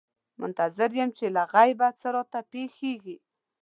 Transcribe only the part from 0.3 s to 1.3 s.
منتظر یم چې